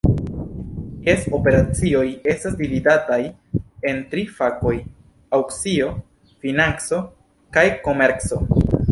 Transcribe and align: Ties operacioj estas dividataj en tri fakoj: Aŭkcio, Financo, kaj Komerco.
Ties 1.07 1.25
operacioj 1.39 2.05
estas 2.31 2.55
dividataj 2.61 3.19
en 3.91 3.99
tri 4.13 4.23
fakoj: 4.39 4.73
Aŭkcio, 5.39 5.91
Financo, 6.47 7.03
kaj 7.59 7.67
Komerco. 7.89 8.41